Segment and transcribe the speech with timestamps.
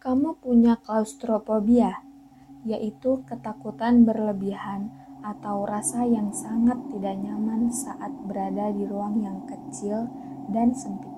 [0.00, 2.00] Kamu punya klaustrofobia,
[2.64, 4.88] yaitu ketakutan berlebihan
[5.20, 10.08] atau rasa yang sangat tidak nyaman saat berada di ruang yang kecil
[10.48, 11.12] dan sempit.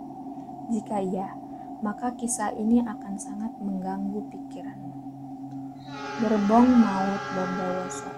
[0.75, 1.31] Jika iya,
[1.79, 4.95] maka kisah ini akan sangat mengganggu pikiranmu.
[6.19, 8.11] Gerbong Maut Bondowoso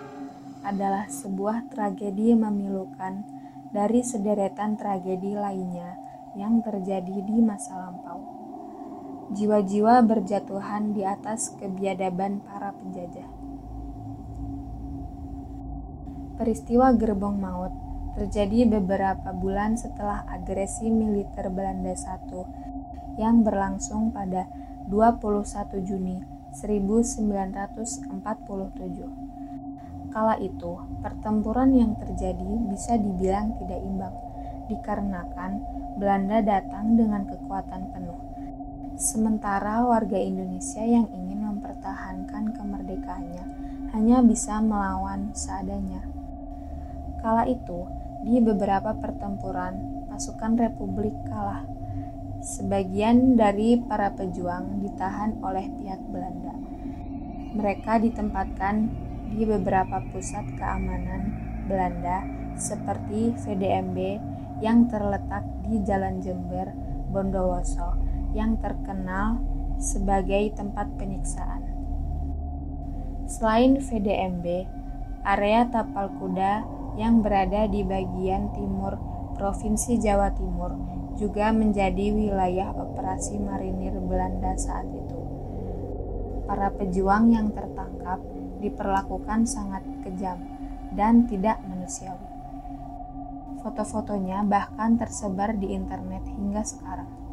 [0.64, 3.20] adalah sebuah tragedi memilukan
[3.68, 6.00] dari sederetan tragedi lainnya
[6.40, 8.33] yang terjadi di masa lampau
[9.32, 13.28] jiwa-jiwa berjatuhan di atas kebiadaban para penjajah.
[16.36, 17.72] Peristiwa Gerbong Maut
[18.18, 22.44] terjadi beberapa bulan setelah agresi militer Belanda I
[23.16, 24.50] yang berlangsung pada
[24.90, 26.20] 21 Juni
[26.52, 28.10] 1947.
[30.14, 34.14] Kala itu, pertempuran yang terjadi bisa dibilang tidak imbang,
[34.70, 35.58] dikarenakan
[35.98, 38.33] Belanda datang dengan kekuatan penuh
[38.94, 43.44] Sementara warga Indonesia yang ingin mempertahankan kemerdekaannya
[43.90, 46.06] hanya bisa melawan seadanya.
[47.18, 47.90] Kala itu,
[48.22, 51.66] di beberapa pertempuran, pasukan Republik kalah.
[52.38, 56.54] Sebagian dari para pejuang ditahan oleh pihak Belanda.
[57.50, 58.94] Mereka ditempatkan
[59.34, 61.34] di beberapa pusat keamanan
[61.66, 62.22] Belanda
[62.54, 63.98] seperti VDMB
[64.62, 66.70] yang terletak di Jalan Jember,
[67.10, 69.40] Bondowoso, yang terkenal
[69.78, 71.62] sebagai tempat penyiksaan.
[73.24, 74.46] Selain VDMB,
[75.24, 76.66] area tapal kuda
[77.00, 79.00] yang berada di bagian timur
[79.34, 80.78] Provinsi Jawa Timur
[81.18, 85.18] juga menjadi wilayah operasi marinir Belanda saat itu.
[86.46, 88.22] Para pejuang yang tertangkap
[88.62, 90.38] diperlakukan sangat kejam
[90.94, 92.30] dan tidak manusiawi.
[93.64, 97.23] Foto-fotonya bahkan tersebar di internet hingga sekarang.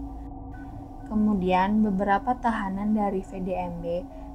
[1.12, 3.84] Kemudian beberapa tahanan dari VDMB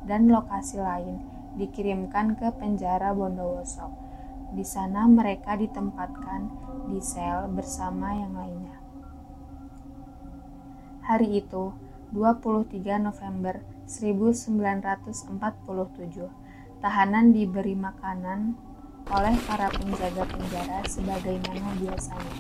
[0.05, 1.25] dan lokasi lain
[1.57, 3.89] dikirimkan ke penjara Bondowoso.
[4.53, 6.53] Di sana mereka ditempatkan
[6.93, 8.77] di sel bersama yang lainnya.
[11.09, 11.73] Hari itu,
[12.13, 12.69] 23
[13.01, 16.29] November 1947,
[16.85, 18.53] tahanan diberi makanan
[19.09, 22.37] oleh para penjaga penjara sebagaimana biasanya.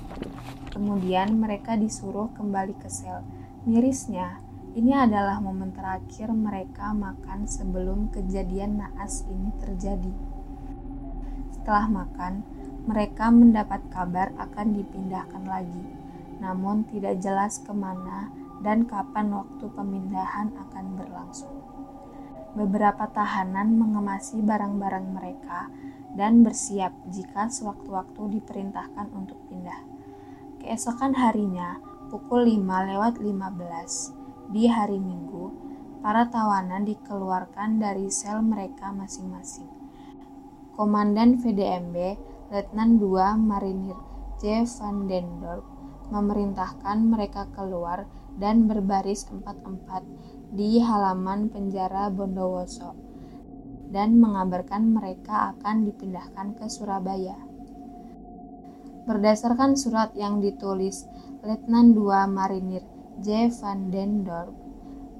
[0.76, 3.24] Kemudian mereka disuruh kembali ke sel
[3.66, 4.38] Mirisnya,
[4.78, 10.14] ini adalah momen terakhir mereka makan sebelum kejadian naas ini terjadi.
[11.50, 12.46] Setelah makan,
[12.86, 15.82] mereka mendapat kabar akan dipindahkan lagi,
[16.38, 18.30] namun tidak jelas ke mana
[18.62, 21.58] dan kapan waktu pemindahan akan berlangsung.
[22.54, 25.74] Beberapa tahanan mengemasi barang-barang mereka
[26.14, 29.82] dan bersiap jika sewaktu-waktu diperintahkan untuk pindah.
[30.62, 35.50] Keesokan harinya, pukul 5 lewat 15 di hari Minggu,
[36.00, 39.66] para tawanan dikeluarkan dari sel mereka masing-masing.
[40.76, 41.96] Komandan VDMB,
[42.52, 43.98] Letnan 2 Marinir
[44.38, 44.68] J.
[44.68, 45.26] van den
[46.12, 48.06] memerintahkan mereka keluar
[48.38, 50.06] dan berbaris empat-empat
[50.54, 52.94] di halaman penjara Bondowoso
[53.90, 57.38] dan mengabarkan mereka akan dipindahkan ke Surabaya.
[59.06, 61.06] Berdasarkan surat yang ditulis
[61.46, 62.82] Letnan 2 Marinir
[63.22, 63.54] J.
[63.54, 64.50] van den Dorp,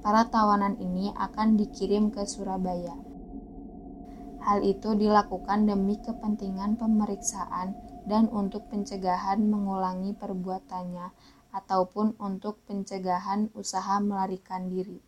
[0.03, 2.99] para tawanan ini akan dikirim ke Surabaya.
[4.43, 11.07] Hal itu dilakukan demi kepentingan pemeriksaan dan untuk pencegahan mengulangi perbuatannya
[11.55, 14.99] ataupun untuk pencegahan usaha melarikan diri.